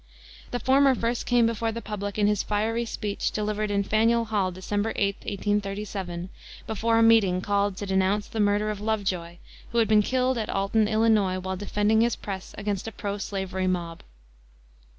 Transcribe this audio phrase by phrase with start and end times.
[0.49, 4.49] The former first came before the public in his fiery speech, delivered in Faneuil Hall
[4.51, 6.29] December 8, 1837,
[6.65, 9.37] before a meeting called to denounce the murder of Lovejoy,
[9.71, 11.07] who had been killed at Alton, Ill.,
[11.41, 14.01] while defending his press against a pro slavery mob.